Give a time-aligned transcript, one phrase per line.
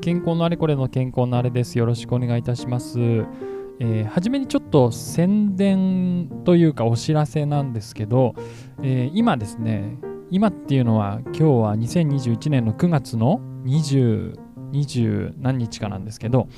[0.00, 1.78] 健康のあれこれの健康のあれです。
[1.78, 2.98] よろしくお願いいたします。
[2.98, 8.34] えー、初めにちょっと宣伝というかお知らせなんですけど、
[8.82, 9.98] えー、今ですね、
[10.30, 14.38] 今っていうのは今日は2021年の9月の20、
[14.72, 16.48] 20何日かなんですけど、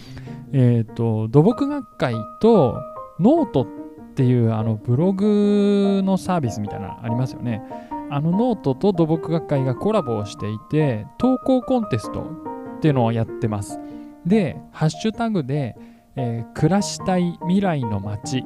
[0.52, 2.76] えっ、ー、と、土木学会と
[3.18, 3.66] ノートっ
[4.14, 7.62] ていうあのブログのサービスみたいなのありますよね。
[8.10, 12.51] あのノートと土木学会がコラボをしていて、投稿コンテスト
[12.82, 13.78] っていうのをやってます。
[14.26, 15.76] で、ハッシュタグで、
[16.16, 18.42] えー、暮らしたい未来の街、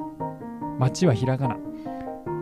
[0.77, 1.57] 街はひらがな。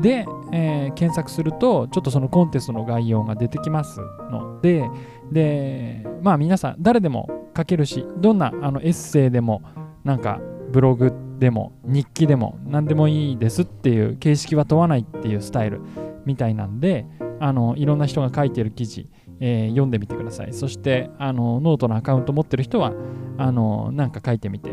[0.01, 4.89] で、えー、検索すると、ちょっとそのコンテストの概要が出てきますので、
[5.31, 9.61] で、まあ皆さん、誰でも書けるし、どんなあのエッセイでも、
[10.03, 10.41] なんか
[10.73, 15.79] ブログでも日記でも何でもいいですっていう形式は問わないっていうスタイル
[16.25, 17.05] みたいなんで
[17.39, 20.53] あのいろんな人が書いてる記事、えー、読んでみてください。
[20.53, 22.93] そしてあのノートのアカウント持ってる人は
[23.37, 24.71] あのなんか書いてみて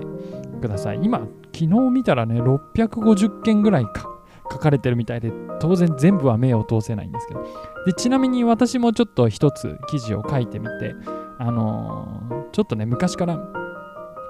[0.61, 1.01] ください。
[1.03, 1.19] 今
[1.53, 4.09] 昨日見たらね650件ぐらいか
[4.51, 7.45] 書かれてるみたいで当然全部は目を通せないんですけど。
[7.85, 10.95] でちなみに私もちょっと一つ記事を書いてみて
[11.39, 13.39] あのー、ちょっとね昔から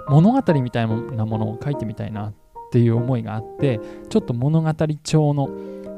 [0.09, 2.35] 物語みたいなものを書いてみたいなっ
[2.73, 5.51] ていう思いがあってちょっと物語調の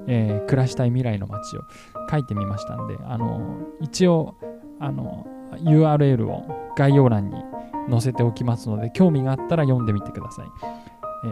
[0.06, 1.62] えー、暮らしたい未来の街を
[2.10, 4.34] 書いてみましたんで、あの一応
[4.80, 5.27] あの
[5.62, 7.36] URL を概要欄に
[7.91, 10.47] 載せておきますので、興味があったら読んでみてください。
[11.25, 11.28] え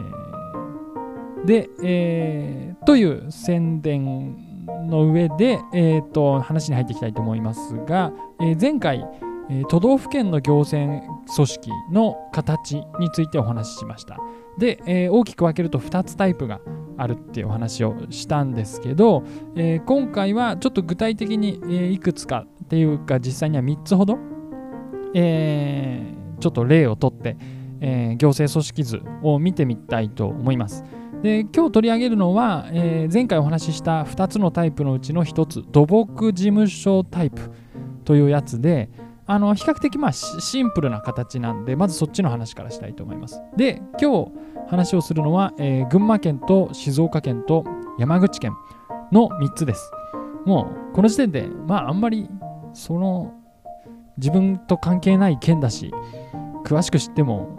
[1.43, 9.05] ー、で、えー、という宣伝の上で、えーと、話に入っていきたいと思いますが、えー、前回、
[9.51, 11.03] え都道府県の行政
[11.35, 14.19] 組織の形についてお話ししました。
[14.57, 16.61] で、え大きく分けると2つタイプが
[16.97, 19.25] あるっていうお話をしたんですけど、
[19.57, 24.19] えー、今回はちょっと具体的に、えー、いくつかっていうか実際には3つほど、
[25.15, 27.37] えー、ちょっと例をとって、
[27.81, 30.85] え行政組織図を見てみたいと思います。
[31.23, 37.51] で今日取り上げるのは、え前回お話しした2つのタイプのうちの1つ土木事務所タイプ
[38.05, 38.89] というやつで
[39.27, 43.41] あの比較的まあシンプルな形なんでまずそっちの話からしたいと思います。
[43.57, 44.33] で今日
[44.69, 47.65] 話をするのは、えー、群馬県と静岡県と
[47.99, 48.53] 山口県
[49.13, 49.91] の3つです。
[50.45, 52.29] もうこの時点で、まああんまり
[52.73, 53.33] その
[54.17, 55.93] 自分と関係ない県だし、
[56.65, 57.57] 詳しく知っても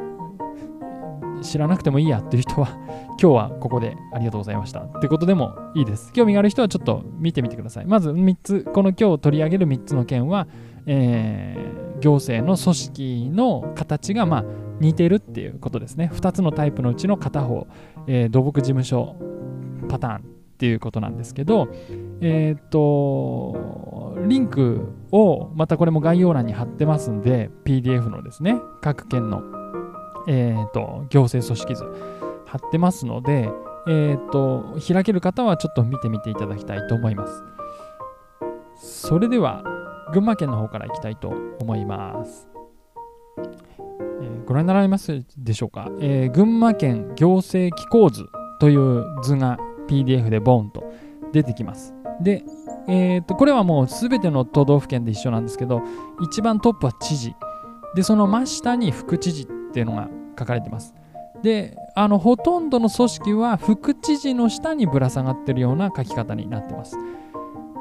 [1.42, 2.70] 知らなくてもいいやっていう人は、
[3.22, 6.12] 今日はここでありがとうございましたってことでもいいです。
[6.14, 7.86] 興味がある人はちょっと見てみてください。
[7.86, 10.48] まず3つ、この今日取り上げる3つの県は、
[10.86, 14.46] えー、行政の組織の形がまあ
[14.80, 16.10] 似てるっていうことですね。
[16.14, 17.68] 2つのタイプのうちの片方、
[18.08, 19.16] えー、土木事務所
[19.88, 20.22] パターンっ
[20.58, 21.68] ていうことなんですけど、
[22.22, 29.42] えっ、と、リンクをまたこれも概要欄に貼ってますんで、PDF のですね、各県の、
[30.28, 31.84] えっ、と、行政組織図
[32.45, 33.50] 貼ってますので、
[33.88, 37.44] えっ、と、開ける方はちょっと見てみていただきたいと思います。
[38.75, 39.63] それでは、
[40.13, 42.47] 群馬県の方からいきたいと思います。
[44.22, 48.25] えー、ご覧になられますでしょうか、えー、群馬県行政機構図
[48.59, 49.57] という図が
[49.88, 50.84] PDF でボンと
[51.31, 51.94] 出てきます。
[52.22, 52.44] で、
[52.88, 55.81] えー、とこれはもうすべての都道府県で一緒なんですけど、
[56.22, 57.35] 一番トップは知事。
[57.95, 60.07] で、その真下に副知事っていうのが
[60.38, 60.94] 書かれてます。
[61.41, 66.95] で、あのほとんどの組織は副知事の下にぶら下がってるような書き方になってます。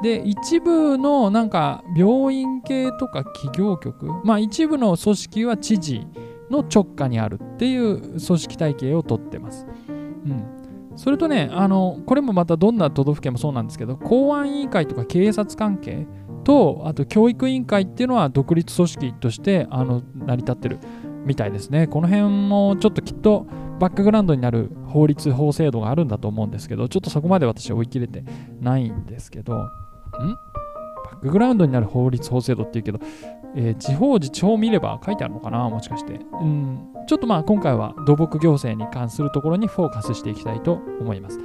[0.01, 6.05] で一部のなんか病院系とか企業局まあ一部の組織は知事
[6.49, 9.65] の直下にあるっていう組織体系をとってます。
[9.87, 10.63] うん
[10.95, 16.05] それとね、あの、これもまたどんな都道府県もそうなんですけど、公安委員会とか警察関係
[16.43, 20.79] と、あと教育委員会っていうのは独立組織としてあの成り立ってる
[21.25, 21.87] みたいですね。
[21.87, 23.45] この辺もちょっときっと
[23.79, 28.23] バックグラウンドになる法律、法制度があるんだと思うんですけど、ちょっとそこまで私は追い切れて
[28.61, 29.57] ないんですけど、ん？
[29.57, 29.67] バ
[31.13, 32.99] ックグラウンドになる法律法制度っていうけど、
[33.55, 35.69] えー、地方自治法を見れば書いてあるのかな？
[35.69, 36.19] もしかして。
[36.41, 41.39] うん、ちょっとまあ今回は土木行政に関するところにフォーカスしていきたいと思います。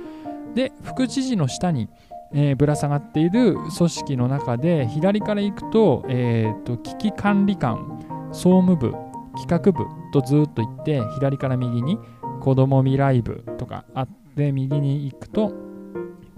[0.54, 1.88] で、副知事の下に、
[2.32, 8.00] えー、ぶら下がっている組織の中で左から行くと,、えーと、危機管理官
[8.32, 8.94] 総務部
[9.42, 11.98] 企画部とずっと行って左から右に
[12.40, 15.52] 子ども未来部とかあって右に行くと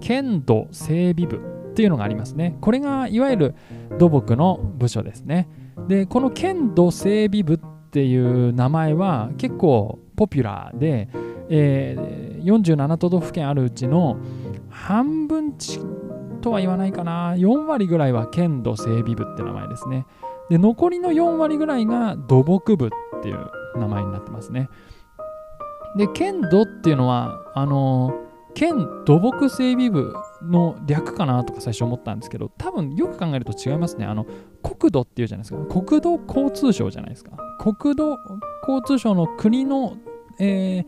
[0.00, 1.36] 県土整備部
[1.70, 2.56] っていうのがありますね。
[2.60, 3.54] これがいわゆる
[3.98, 5.48] 土木の部署ですね。
[5.88, 7.58] で、この県土整備部っ
[7.90, 11.08] ていう名前は結構ポピュラーで、
[11.48, 14.18] えー、47都道府県あるうちの
[14.68, 15.80] 半分ち
[16.40, 20.06] とは言わないかな、4割ぐらいは県土整備部って名前ですね。
[20.50, 22.90] で残りの4割ぐらいが土木部っ
[23.22, 24.68] ていう名前になってますね。
[25.96, 28.12] で県土っていうのはあの
[28.54, 34.04] 県土木整備部の略かなとか最初思ったんですけど多分よく考えると違いますね。
[34.04, 34.26] あの
[34.62, 35.64] 国土っていうじゃないですか。
[35.66, 37.30] 国土交通省じゃないですか。
[37.58, 38.16] 国土
[38.66, 39.96] 交通省の国の
[40.40, 40.84] え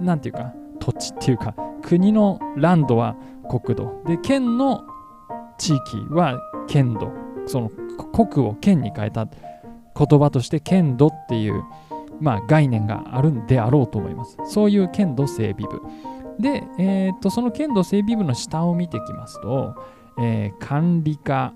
[0.00, 3.16] ー、ていうか土地っていうか国のランドは
[3.50, 4.02] 国土。
[4.06, 4.84] で県の
[5.58, 6.38] 地域は
[6.68, 7.12] 県土
[7.46, 11.62] その国を県に変えた言葉として県土っていう
[12.22, 14.38] まあ、概念があるんであろうと思います。
[14.44, 15.82] そういう県土整備部。
[16.38, 19.74] で、えー、っとその県土整備部の下を見てきますと、
[20.20, 21.52] えー、管理課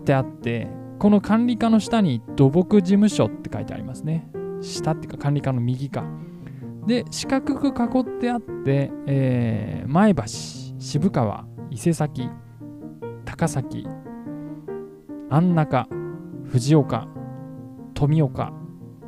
[0.00, 0.68] ってあって、
[0.98, 4.30] この管理課の下に土木事務所って書いてありますね。
[4.62, 6.02] 下っていうか管理課の右か。
[6.86, 10.22] で、四角く囲ってあって、えー、前橋、
[10.78, 12.30] 渋川、伊勢崎、
[13.26, 13.86] 高崎、
[15.28, 15.88] 安中、
[16.44, 17.08] 藤岡、
[17.94, 18.52] 富岡、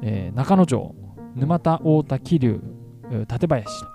[0.03, 0.95] えー、中野城、
[1.37, 2.61] 沼田、太田、桐
[3.09, 3.87] 生、館林と、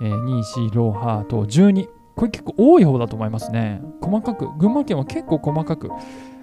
[0.00, 1.86] えー、新石、ローハート、12。
[2.16, 3.82] これ結構多い方だと思いますね。
[4.00, 5.90] 細かく、群馬県は結構細かく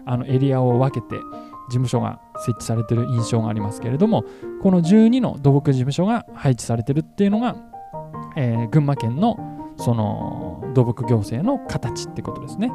[0.06, 1.24] あのエリアを分けて事
[1.72, 4.24] 務所が設置されてる印象がありますけれども、
[4.62, 7.56] この12の土木事務所が配置されてるっていうのが、
[8.36, 12.72] えー、群馬県のその土木行政の形ってことですね。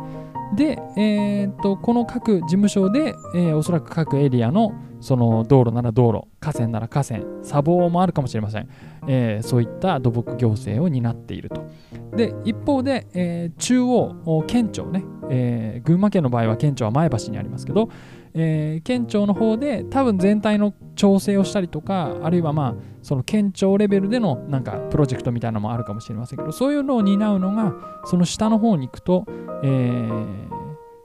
[0.55, 8.69] で、えー、とこの各事務所で、えー、おそらく各エリアのその道路なら道路、河川なら河川、砂防もあるかもしれません。
[9.09, 11.67] えー、そういった土木行政を担っていると。
[12.17, 17.89] で、一方で、えー、中央、県庁ね、えー、群馬県の場合は県庁は前橋にありますけど、
[18.35, 27.75] えー、県庁の方で多分全体の調整をしたりとか、あるいはまあ、その県庁レベルでのなんかプロジェクトみたいなのもあるかもしれませんけど、そういうのを担うのが、
[28.05, 29.27] その下の方に行くと、
[29.63, 30.51] えー、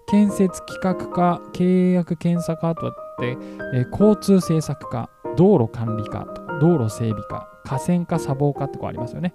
[0.07, 3.38] 建設企画課、契約検査課とあって、
[3.74, 6.25] えー、交通政策課、道路管理課、
[6.62, 9.33] 道路整備課、河川課、砂防課ってこうありますよね。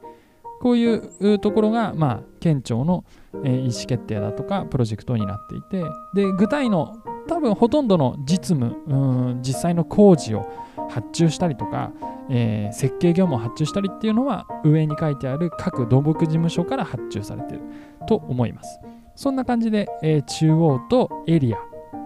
[0.62, 3.04] こういうところが、まあ、県庁の、
[3.44, 5.82] えー、意思決定だとか、プロジェクトになっていて、
[6.14, 10.48] で、具体の多分ほとんどの実務、うん実際の工事を
[10.88, 11.90] 発注したりとか、
[12.30, 17.60] えー、設計業務を発注したりっていうのは上に書いてある各土木事務所から発注されてる
[18.06, 18.78] と思います。
[19.16, 21.58] そんな感じで、えー、中央とエリア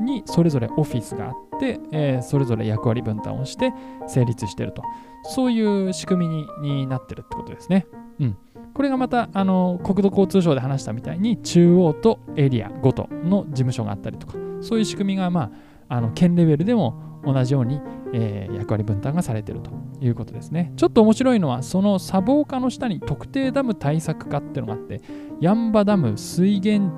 [0.03, 3.75] にそれぞれオフィスがあって、えー、それぞれ役割分担をして
[4.07, 4.83] 成立してると。
[5.25, 7.87] そういう仕組みにになってるってことですね。
[8.21, 8.37] うん。
[8.77, 15.51] これがまたあの国土交通省で話したみたいに中央とエリアごとの事務所があったりとかそういう仕組みが、ま
[15.89, 17.81] あ、あの県レベルでも同じように、
[18.13, 20.75] えー、役割分担がされているということですね。
[20.77, 25.01] ちょっと面白いのは、その砂防課の下に特定ダム対策課っていうのがあって、
[25.41, 26.93] ヤンバダム水源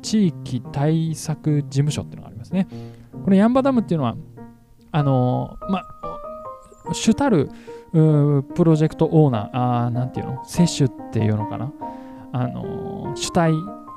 [0.00, 2.66] 地域対策事務所っていうのがありますね。
[3.24, 4.16] このヤンバダムっていうのは、
[4.90, 5.82] あのー、ま
[6.92, 7.50] 主たる
[7.92, 11.72] うプロジェクトオーナー、あーなんていうの、接種っていうのかな？
[12.32, 13.52] あのー、主体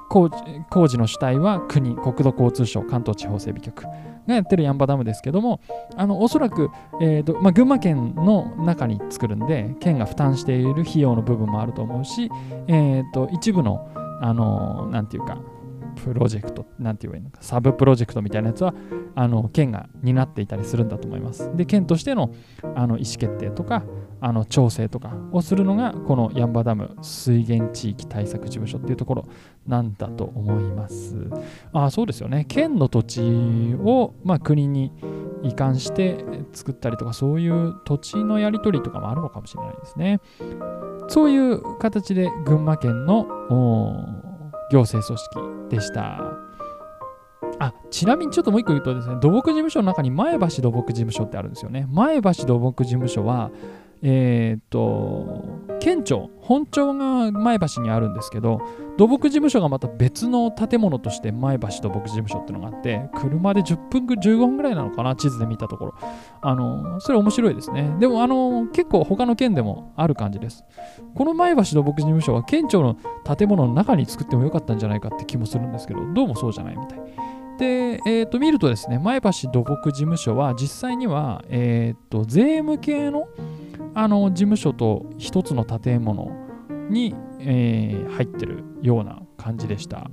[0.10, 0.38] 工事
[0.70, 3.84] 工事の主体は国、国土交通省、関東地方整備局
[4.28, 5.62] がやってるヤンバダムですけども、
[5.96, 6.70] あのおそらく、
[7.02, 12.30] えーとまあ、群馬県の中に作るんで、県が負担している費用の部分もあると思うし、
[12.68, 13.90] えーと、一部の、
[14.22, 15.38] あのなんていうか、
[15.96, 18.74] プロジェクト、なんて言えばいいのか、サブプロジェクトみたいなやつは、
[19.16, 21.56] あの県が担っていたりするんだと思います。
[21.56, 22.32] で、県としての
[22.76, 23.84] あの意思決定とか、
[24.22, 29.26] あの調整とかをするのが、このヤンバダム水源地域対策事務所っていうところ
[29.68, 31.16] なんだと思います。
[31.74, 32.46] あそうですよね。
[32.48, 34.92] 県の土地を、まあ、国に
[35.44, 40.20] 移管して作ったりとか、そういう土地のやり取りとかもあるのかもしれないですね。
[41.08, 43.28] そういう形で群馬県の
[44.72, 46.20] 行政組織でした。
[47.60, 51.88] あちなみにちょっともう一個言うとですね、土木事務所の中に前橋土木事務所ってあるんですよね。
[51.90, 53.52] 前橋土木事務所は、
[54.08, 55.44] えっ、と、
[55.80, 58.62] 県庁、本庁が前橋にあるんですけど、
[58.98, 65.96] 土木事務所がまた別の建物として前橋土木事務所っていうのがあって、車で10分、15分ぐらいなのかな、地図で見たところ。
[66.42, 67.96] あの、それ面白いですね。
[68.00, 70.64] でも、あの、結構他の県でもある感じです。
[71.16, 72.98] この前橋土木事務所は県庁の
[73.36, 77.00] 建物の中に作ってもよかったんじゃないかって気もするんですけど、どうもそうじゃないみたい。
[77.58, 83.28] で、えー、と見るとですね、前橋土木事務所は実際には、えー、と税務系の
[83.94, 86.32] あの事務所と一つの建物
[86.90, 90.10] に、えー、入ってるような感じでした。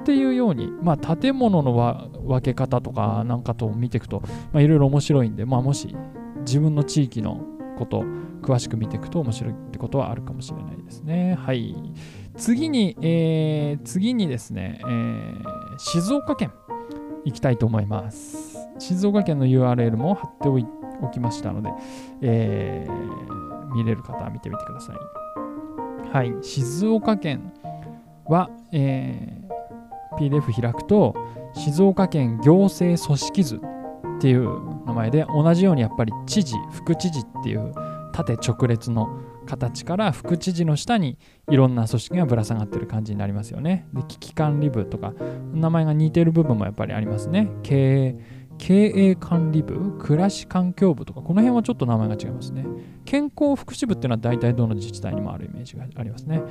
[0.00, 4.22] っていうように、まあ、建物の分け方とかなんかと見ていくと、
[4.54, 5.96] いろいろ面白いんで、まあ、もし
[6.42, 7.40] 自分の地域の
[7.76, 8.04] こと
[8.40, 11.34] 詳しく見ていくと面白いってことはあるかもしれないですね。
[11.34, 11.74] はい。
[12.36, 16.52] 次に、えー、次にですね、えー、静岡県。
[17.24, 18.56] いきたいと思います。
[18.78, 20.66] 静岡県の URL も貼っておい
[21.02, 21.70] おきましたので、
[22.22, 24.96] えー見れる方は見てみてください。
[26.10, 27.52] はい、静岡県
[28.26, 29.46] は、えー
[30.16, 31.14] PDF 開くと、
[31.54, 33.60] 静岡県行政組織図っ
[34.18, 37.74] ていう名前で、同じようにやっぱり知事、副知事っていう
[38.12, 39.08] 縦直列の
[39.46, 43.86] 形から副知事の下にいろんな組織がぶら下がってる感じになりますよね。
[43.94, 45.14] で、危機管理部とか、
[45.54, 47.48] 名前が似てる部分もやっぱりありますね。
[47.62, 48.18] 経営、
[48.58, 52.66] 経営管理部、暮らし環境部とか、この辺はちょっと名前が違いますね。
[53.04, 56.42] 健康福祉部っていうのは大体どの自治体にもあるイメージがありますね。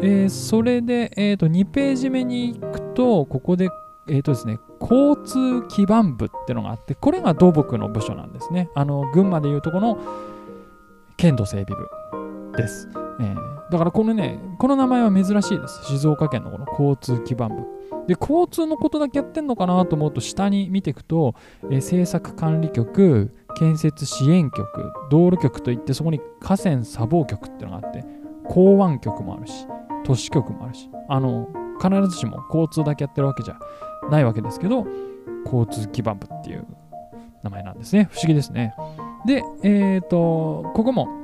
[0.00, 3.68] えーそれで、えーと、2ページ目に行くと、ここで、
[4.08, 8.68] えーとですね、交通基盤部っていうのがあって、これが土木の部署なんですね。
[8.74, 9.98] あの、群馬でいうとこの
[11.16, 11.88] 県土整備部
[12.56, 12.88] です。
[13.20, 15.82] えーだからこのね、この名前は珍しいです。
[15.86, 18.06] 静岡県のこの交通基盤部。
[18.06, 28.04] で、交通のことだけやってんのかなと思うと、下に見ていくと、えー政策管理局、建設支援局、道路局といって、そこに河川砂防局っていうのがあって、
[28.44, 29.66] 港湾局もあるし、
[30.04, 31.48] 都市局もあるし、あの、
[31.80, 33.58] 必ずしも交通だけやってるわけじゃ
[34.10, 34.86] ないわけですけど、
[35.46, 36.66] 交通基盤部っていう
[37.42, 38.08] 名前なんですね。
[38.12, 38.74] 不思議ですね。
[39.24, 41.21] で、えっ、と、ここも、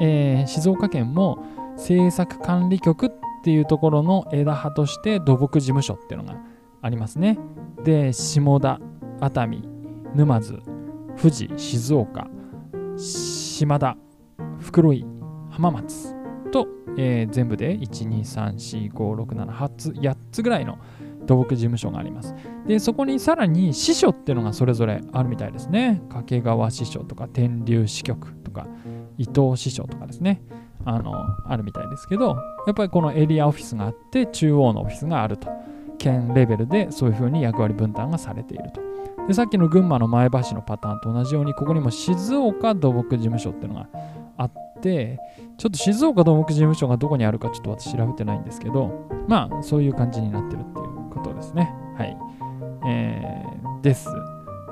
[0.00, 1.38] えー静岡県も
[1.76, 3.10] 政策管理局っ
[3.44, 6.38] ていうところの枝葉として土木事務所っていうのが
[6.82, 7.38] ありますね。
[7.84, 8.80] で、下田、
[9.20, 9.68] 熱海、
[10.14, 10.60] 沼津、
[11.20, 12.28] 富士、静岡、
[12.96, 13.96] 島田、
[14.60, 15.06] 袋井、
[15.50, 16.14] 浜松
[16.50, 20.78] と、えー全部で1、2、3、4、5、6、7、8つ、8つぐらいの
[21.26, 22.34] 土木事務所があります。
[22.66, 26.00] で、そこにさらに支所っていうのがそれぞれあるみたいですね。
[26.08, 28.66] 掛川支所とか天竜支局とか
[29.18, 30.42] 伊東支所とかですね。
[30.84, 31.14] あの、
[31.46, 35.48] あるみたいですけど、やっぱりこのエリアオフィスがあって、中央のオフィスがあると。
[35.98, 38.80] 県レベルでそういうふうに役割分担がされていると。
[39.26, 43.88] で、さっきの群馬の前橋のパターンと同じように、ここにも静岡土木事務所っていうのが
[44.36, 45.18] あって、
[45.58, 51.72] ちょっと静岡土木事務所がどこにあるかちょっと私調べてないんですけど、まあ、そういう感じになってるっていうことですね。
[51.96, 52.16] はい。
[52.86, 54.08] えーです。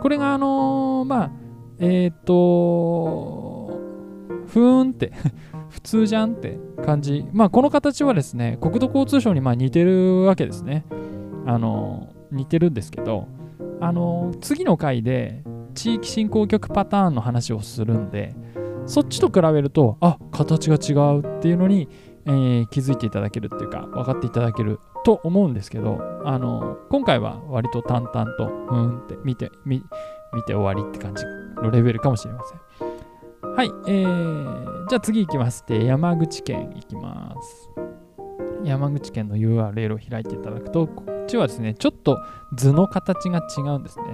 [0.03, 1.31] これが、あのーまあ、
[1.79, 3.44] えっ、と
[4.55, 5.13] ふーんって、
[5.69, 7.27] 普通じゃんって感じ。
[7.33, 10.87] まあ、この形はですね、国土交通省にま似てるわけですね。
[11.45, 13.27] あの似てるんですけど、
[13.81, 15.43] あの次の回で
[15.75, 18.37] 地域振興局パターンの話をするんで、
[18.87, 21.89] そっちと比べると、あ形が違うっていうのに、
[22.27, 29.83] えー気づいていただけるっていうか、分かっていただけると思うんですけど、あの今回は割と淡々と、うんって見て、見
[30.47, 31.25] て終わりって感じ
[31.61, 32.94] のレベルかもしれません。
[33.57, 37.71] はい、えー、じゃあ次行きますって、山口県行きます。
[38.65, 42.19] 山口県の URL を開いていただくと、こっちはですね、ちょっと
[42.57, 44.05] 図の形が違うんですね。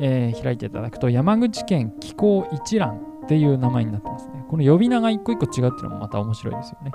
[0.00, 4.44] えー開いていただくと、山口県気候一覧っていう名前になってますね。
[4.50, 6.90] この呼び名が一個一個違うっていうのもまた面白いですよね。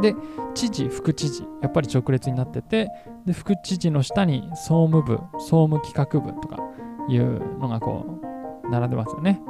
[0.00, 0.14] で、
[0.54, 2.88] 知事、副知事、やっぱり直列になってて、
[3.26, 6.62] で、副知事の下に総務部、総務企画部とか
[7.08, 8.20] いうのがこ
[8.64, 9.42] う、並んでますよね。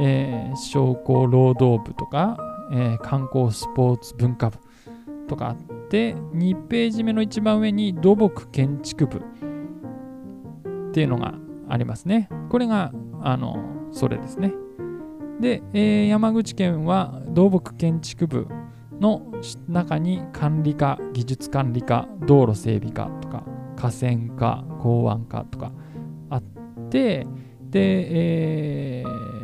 [0.00, 2.38] えー商工労働部とか、
[2.72, 4.58] えー観光スポーツ文化部
[5.28, 5.56] とかあっ
[5.88, 11.34] て、2ページ目の一番上に土木建築部っていうのが
[11.68, 12.28] ありますね。
[12.48, 13.58] これが、あの、
[13.92, 14.52] それですね。
[15.40, 18.46] で、えー山口県は土木建築部
[19.00, 19.22] の
[19.68, 23.44] 中に管理課、技術管理課、道路整備課とか、
[23.76, 25.72] 河川課、港湾課とか
[26.30, 26.42] あっ
[26.90, 27.26] て、
[27.70, 29.37] で、えー。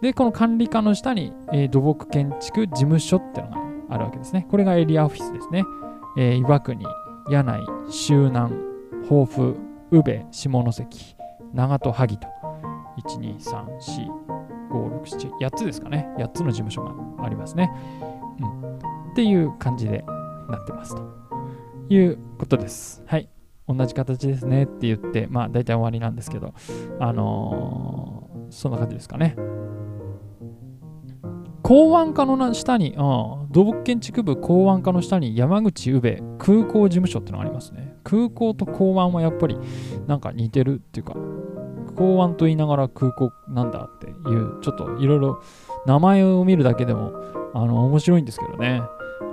[0.00, 3.52] で、この管理課の下に、えー土木建築事務所っていうの
[3.88, 4.46] があるわけですね。
[4.50, 5.64] これがエリアオフィスですね。
[6.16, 6.84] えー岩国、
[7.30, 8.54] 柳井、周南、
[9.10, 9.54] 豊富、
[9.90, 11.16] 宇部、下関、
[11.54, 12.28] 長門、萩と、
[12.98, 14.08] 1、2、3、4、
[14.70, 16.08] 5、6、7、8つですかね。
[16.18, 17.70] 8つの事務所がありますね。
[18.40, 18.78] うん。
[19.12, 20.04] っていう感じで
[20.48, 21.02] なってますと
[21.88, 23.02] いうことです。
[23.06, 23.28] はい。
[23.66, 26.54] 同じ形ですねって言って、まあ大体終わりなんですけど、
[27.00, 29.36] あのーそんな感じですかね。
[31.68, 33.02] 港湾課の下に、あ
[33.42, 37.94] あ土木建築部港湾課の下に山口宇部空港事務所ってのがありますね。
[38.04, 39.58] 空港と港湾はやっぱり
[40.06, 41.14] なんか似てるっていうか、
[41.94, 45.42] 港湾と言いながら空港なんだっていう、ちょっといろいろ
[45.84, 47.12] 名前を見るだけでも、
[47.52, 48.80] あの、面白いんですけどね。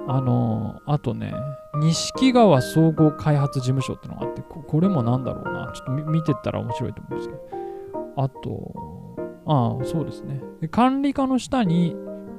[0.10, 1.34] あの、あとね、
[1.76, 5.72] 錦川総合開発事務所ってのがあって、これもなんだろうな。
[5.74, 7.42] ちょっと見てったら面白いと思うんですけど。
[8.18, 9.16] あと、
[9.48, 10.42] ああ、そうですね。
[10.60, 11.96] で管理課の下に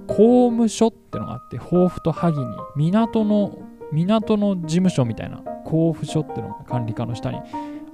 [0.07, 2.47] 公務所ってのがあって、豊富と萩に
[2.77, 3.59] 港の、
[3.93, 7.39] 港の事務所みたいな交付所ってのが管理課の下に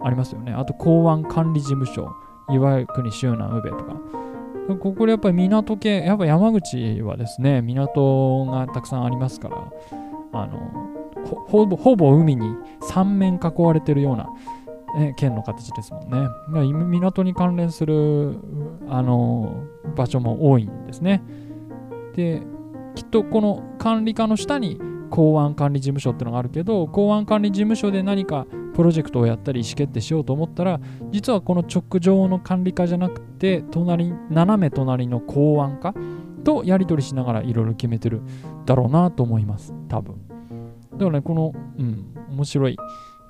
[0.00, 0.52] ありますよね。
[0.52, 2.10] あと港湾管理事務所、
[2.50, 3.96] 岩国周南宇部とか。
[4.80, 9.72] ここでやっぱり港系、やっぱ山口はですね、港がたくさんありますから、
[10.32, 10.58] あの
[11.48, 12.46] ほぼほぼ海に
[12.90, 14.28] 3面囲われてるような、
[14.98, 16.28] ね、県の形ですもんね。
[16.88, 18.38] 港に関連する
[18.88, 19.64] あの
[19.96, 21.22] 場所も多いんですね。
[22.14, 22.42] で、
[22.94, 24.78] きっとこの管理課の下に
[25.12, 35.94] 公安管理事務所ってのがあるけど公安管理事務所で何かプロジェクトをやったり意思決定しようと思ったら実はこの直上の管理課じゃなくて隣斜め隣の公安課
[36.44, 38.22] とやり取りしながらいろいろ決めてる
[38.64, 40.16] だろうなと思います多分。
[40.92, 42.76] だからねこのうん面白い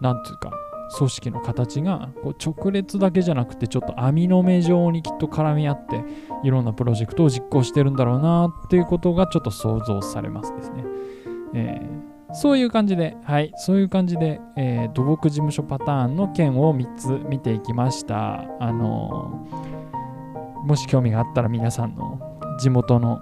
[0.01, 0.53] なんていうか
[0.97, 6.05] 組織の形がこう直列だけじゃなくてちょっと網の目状にきっと絡み合って
[6.45, 10.85] いろんなプロジェクトを実行してるんだろうなっていうことがちょっと想像されますですね。
[11.55, 18.45] えー、そういう感じで、はい、そういう感じで、えー、土木事務所パターンの件を3つ見ていきました。
[18.61, 22.21] あのー、もし興味があったら皆さんの
[22.59, 23.21] 地元の、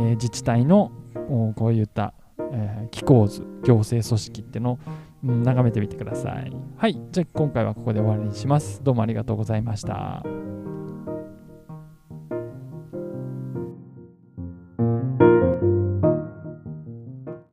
[0.00, 0.92] え、自治体の
[1.56, 2.14] こういった、
[2.52, 4.78] え、機構図、行政組織っての
[5.24, 6.52] を眺めてみてください。
[6.76, 8.82] はい、じゃあ今回はここで終わりにします。
[8.82, 10.24] どうもありがとうございました。